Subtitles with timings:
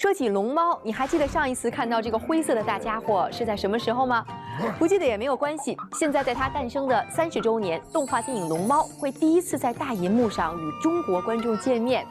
[0.00, 4.24] 说起龙猫，你还记得上一次看到这个灰色的大家伙是在什么时候吗？
[4.78, 5.76] 不记得也没有关系。
[5.92, 12.06] 现在在它诞生的三十周年，动画电影《龙猫》会第一次在大银幕上与中国观众见面。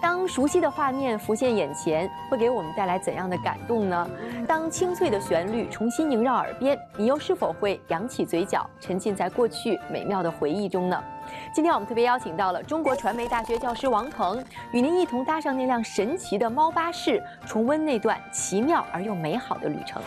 [0.00, 4.08] 当熟悉的画面浮现眼前，会给我们带来怎样的感动呢？
[4.48, 11.04] 当清脆的旋律重新萦绕耳边，你又是否会扬起嘴角，沉浸在过去美妙的回忆中呢？
[11.52, 14.42] 今天我们特别邀请到了中国传媒大学教师王鹏，
[14.72, 20.02] 与您一同搭上那辆神奇的猫巴士，重温那段奇妙而又美好的旅程。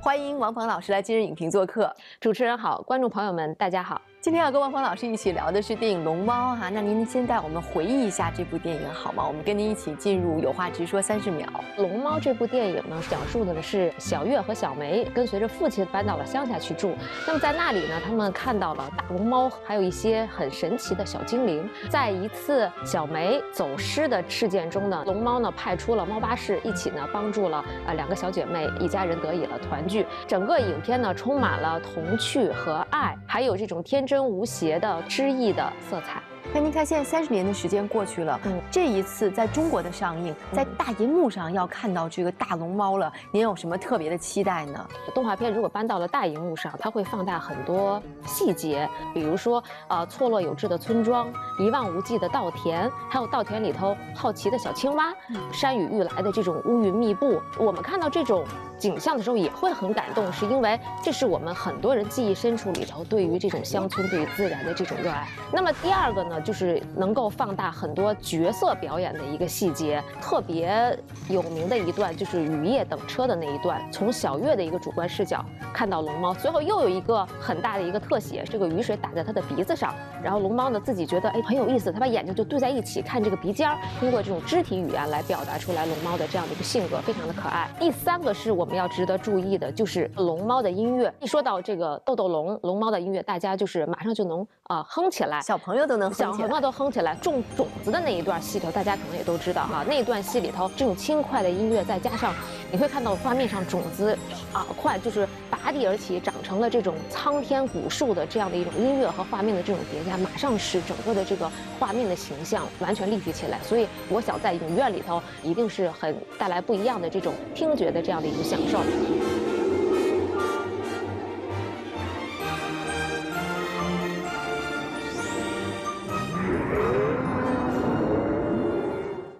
[0.00, 1.94] 欢迎王鹏老师来今日影评做客。
[2.20, 4.00] 主持人好，观众朋友们大家好。
[4.22, 9.26] 今天要跟王峰老师一起聊的是电影《龙猫》哈，那您先带我们回忆一下这部电影好吗？
[9.26, 11.48] 我们跟您一起进入有话直说三十秒。
[11.80, 16.94] 《龙猫》这部电影呢，讲述的呢是小月和小梅跟随着父亲搬到了乡下去住。
[17.26, 21.66] 那么在那里呢，他们看到了大龙猫，还有一些很神奇的小精灵。
[21.88, 30.04] 在一次小梅走失的事件中呢，龙猫呢派出了猫巴士，一起呢帮助了呃两个小姐妹，一家人得以了团聚。
[30.26, 34.09] 整个影片呢，充满了童趣和爱，还有这种天真。
[34.10, 36.20] 真无邪的诗意的色彩。
[36.52, 44.84] 那您看，现在三十年的时间过去了，嗯，这一次在中国的上映，在大银幕上要看到这个大龙猫了，您有什么特别的期待呢？
[45.14, 55.14] 动画片如果搬到了大银幕上，它会放大很多细节，比如说，呃，错落有致的村庄，一望无际的稻田，还有稻田里头好奇的小青蛙，
[55.52, 57.40] 山雨欲来的这种乌云密布。
[57.60, 58.44] 我们看到这种
[58.80, 65.28] 景象的时候也会很感动，是因为这是我们很多人记忆深处里头对于这种乡村、对于自然的这种热爱。
[65.52, 66.40] 那么第二个呢？
[66.40, 70.98] 就是能够放大很多角色表演的一个细节，特别
[71.28, 75.44] 有名的一段就是雨夜等车的那一段，从小月的一个主观视角
[75.74, 87.68] 看到龙猫，随后又有一个很大的一个特写，这个雨水打在它的鼻子上，然后龙猫呢自己觉得哎很有意思，它把眼睛就对在一起看这个鼻尖儿，通过这种肢体语言来表达出来龙猫的这样的一个性格，非常的可爱。
[87.78, 91.12] 第三个是我们要值得注意的，就是龙猫的音乐。
[91.20, 96.30] 一说到这个豆豆龙龙猫的音乐，大家就是马上就能啊哼起来，小朋友都能哼起来。
[96.30, 99.84] 小朋友都哼起来，种种子的那一段戏头，大家可能也都知道哈。
[99.86, 102.32] 那一段戏里头，这种轻快的音乐，再加上
[102.70, 104.16] 你会看到画面上种子
[104.52, 105.28] 啊，快就是
[105.62, 113.58] 拔地而起，长成了这种苍天古树的这样的一种音乐和画面的这种叠加，马上使整个的这个画面的形象完全立体起来。
[113.62, 118.80] 所以我想在影院里头，一定是很带来不一样的这种听觉的这样的一个享受。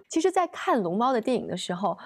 [0.08, 1.96] 其实，在看龙猫的电影的时候，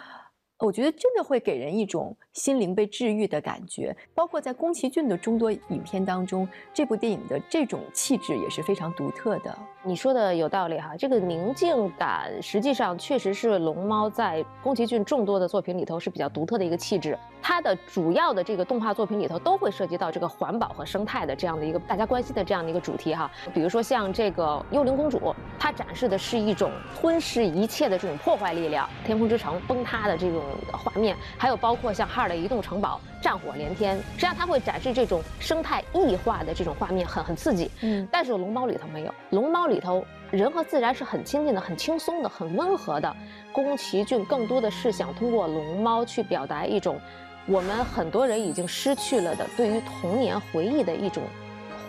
[0.59, 3.95] 我觉得真的会给人一种心灵被治愈的感觉。
[4.15, 9.57] 包括在宫崎骏的众多影片当中，这部电影的这种气质也是非常独特的。
[9.83, 17.19] 你说的有道理哈，这个宁静感实际上确实是龙猫在宫崎骏众多的作品里头是比较独特的一个气质。
[17.47, 23.31] 它的主要的这个动画作品里头都会涉及到这个环保和生态的这样的一个大家关心的这样的一个主题哈。
[23.53, 37.71] 比如说像这个幽灵公主，它展示的是一种吞噬一切的这种破坏力量，天空之城崩塌的这种画面，还有包括像哈尔的移动城堡战火连天，实际上它会展示这种生态异化的这种画面，很很刺激。
[37.81, 43.17] 嗯，但是龙猫里头没有，龙猫里头人和自然是很亲近的，很轻松的，很温和的。
[43.51, 47.01] 宫崎骏更多的是想通过龙猫去表达一种。
[47.47, 51.23] 我们很多人已经失去了的对于童年回忆的一种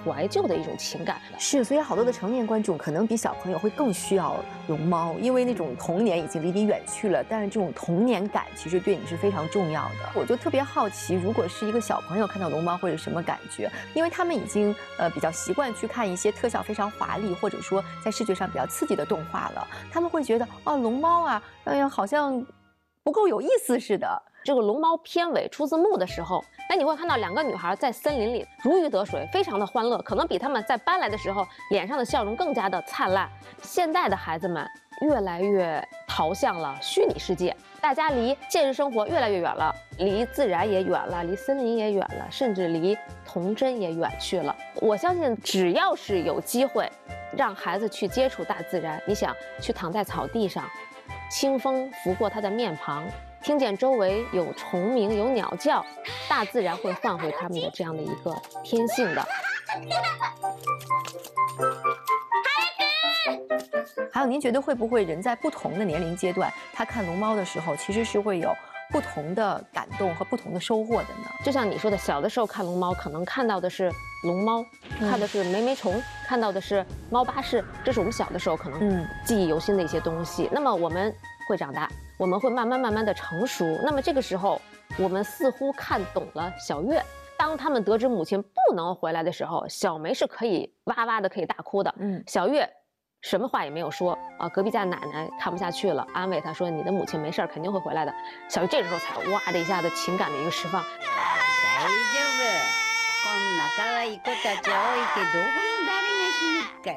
[0.06, 10.12] 怀旧的一种情感的，是，所以好多的成年观众可能比小朋友会更需要龙猫，因为那种童年已经离你远去了，但是这种童年感其实对你是非常重要的。
[10.14, 13.70] 我就特别好奇，如果是一个小朋友看到龙猫会是什么感觉？
[13.94, 22.46] 因为他们已经呃比较习惯去看一些特效非常华丽，或者说在视觉上比较刺激的动画了，他们会觉得哦，龙猫啊，哎呀，好像
[23.04, 24.22] 不够有意思似的。
[24.46, 33.28] 这个龙猫片尾出字幕的时候，那，你会看到两个女孩在森林里如鱼得水，非常的欢乐，可能比他们在搬来的时候脸上的笑容更加的灿烂。
[33.64, 34.64] 现在的孩子们
[35.02, 42.96] 越来越逃向了虚拟世界，大家离现实生活越来越远了，离自然也远了，离森林也远了，甚至离
[43.26, 44.56] 童真也远去了。
[44.76, 46.88] 我相信，只要是有机会
[47.36, 50.64] 让孩子去接触大自然，你想去躺在草地上，
[51.32, 53.04] 清风拂过他的面庞。
[53.46, 55.86] 听见周围有虫鸣、有鸟叫，
[56.28, 59.24] 大自然会唤回他们的这样的一个天性的。
[64.12, 68.52] 还有，您觉得会不会人在不同的年龄阶段，他看龙猫的时候，其实是会有
[68.90, 71.30] 不同的感动和不同的收获的呢？
[71.44, 73.92] 就像你说的，小的时候看龙猫，可能看到的是
[74.24, 74.66] 龙猫，
[75.00, 80.50] 看的是梅梅虫，看到的是猫巴士，这是我们小的时候可能记忆犹新的一些东西。
[80.52, 81.16] 那么我们
[81.48, 83.66] 会长大，我们会慢慢慢慢的成熟。
[83.84, 84.62] 那么这个时候，
[84.98, 87.04] 我们似乎看懂了小月。
[87.38, 91.94] 当他们得知母亲不能回来的时候，小梅是可以哇哇的可以大哭的。
[92.00, 92.70] 嗯，小月。
[93.22, 94.48] 什么话也没有说啊！
[94.50, 98.14] 隔壁家奶奶看不下去了，安慰她说：“你的母亲没事儿，肯定会回来的。”
[98.48, 100.84] 小月这时候才哇的一下子情感的一个释放。
[106.84, 106.92] 可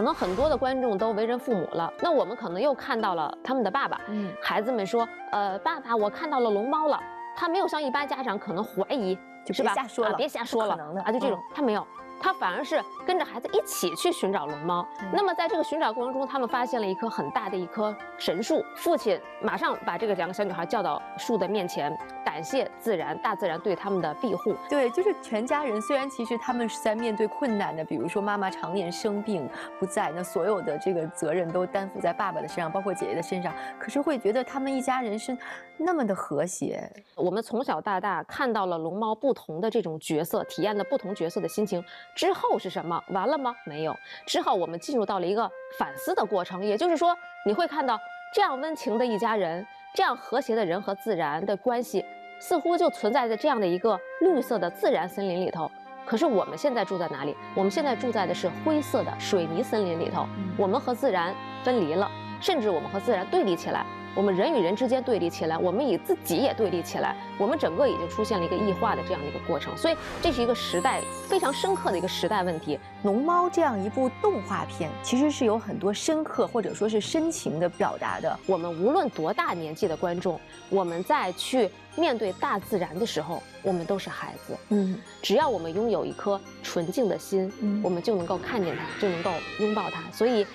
[0.00, 4.00] 能很多的观众都为人父母了，那我们可能又看到了他们的爸爸。
[4.08, 7.00] 嗯，孩子们说：“呃，爸爸，我看到了龙猫了。”
[7.38, 9.74] 他没有像一般家长可能怀疑，就是吧？
[9.74, 11.86] 瞎说了，别瞎说了，啊，就这种，他没有。
[12.20, 14.86] 他反而是跟着孩子一起去寻找龙猫。
[15.12, 18.64] 那么在这个寻找过程中，他们发现了一棵很大的一棵神树。
[18.74, 24.54] 父亲马上把这个两个小女孩叫到树的面前，感谢自然、大自然对他们的庇护。
[24.68, 25.80] 对，就是全家人。
[25.80, 29.48] 虽然其实他们是在面对困难的，比如说妈妈常年生病
[29.78, 33.52] 不在，那所有的这个责任都担负在爸爸的身上，包括姐姐的身上。
[33.78, 35.36] 可是会觉得他们一家人是
[35.76, 36.90] 那么的和谐。
[37.14, 41.84] 我们从小到大看到了龙猫不同的这种角色，体验了不同角色的心情。
[42.16, 43.00] 之后是什么？
[43.08, 43.54] 完了吗？
[43.66, 43.94] 没有。
[44.24, 45.48] 之后我们进入到了一个
[45.78, 48.00] 反思的过程，也就是说，你会看到
[48.34, 49.64] 这样温情的一家人，
[49.94, 52.02] 这样和谐的人和自然的关系，
[52.40, 55.70] 似乎就存在在这样的一个绿色的自然森林里头。
[56.06, 57.36] 可是我们现在住在哪里？
[57.54, 60.26] 我们现在住在的是灰色的水泥森林里头。
[60.56, 62.10] 我们和自然分离了，
[62.40, 63.84] 甚至我们和自然对立起来。
[64.16, 72.80] 我们人与人之间对立起来，我们与自己也对立起来，我们整个已经出现了一个异化的这样的一个过程，所以这是一个时代非常深刻的一个时代问题。
[73.02, 78.34] 龙猫这样一部动画片，其实是有很多深刻或者说是深情的表达的。
[78.46, 80.40] 我们无论多大年纪的观众，
[80.70, 84.56] 我们在去面对大自然的时候，我们都是孩子。
[84.70, 87.52] 嗯，只要我们拥有一颗纯净的心，
[87.84, 89.30] 我们就能够看见它，就能够
[89.60, 90.02] 拥抱它。
[90.10, 90.46] 所以，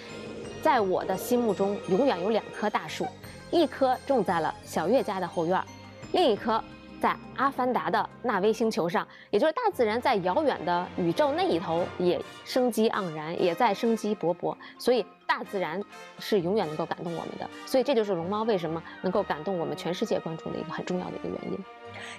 [0.63, 3.05] 在我的心目中，永远有两棵大树。
[3.51, 5.61] 一颗种在了小月家的后院，
[6.13, 6.63] 另一颗
[7.01, 14.55] 在阿凡达的纳威星球上，也就是大自然在遥远的宇宙那一头也生机盎然，也在生机勃勃。
[14.77, 15.81] 所以大自然
[16.19, 17.49] 是永远能够感动我们的。
[17.65, 21.57] 所以这就是龙猫为什么能够感动我们全世界观众的一个很重要的一个原因。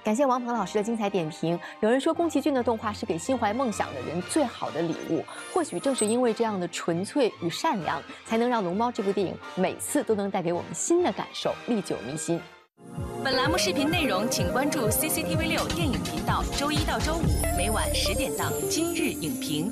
[0.03, 1.59] 感谢王鹏老师的精彩点评。
[1.81, 5.23] 有人说宫崎骏的动画是给心怀梦想的人最好的礼物，
[5.53, 12.41] 或许正是因为这样的纯粹与善良，才能让《龙猫》这部电影每次都能带给我们新的感受，历久弥新。
[13.23, 17.23] 本栏目视频内容，请关注 CCTV 六电影频道，周一到周五
[17.57, 19.71] 每晚十点档《今日影评》。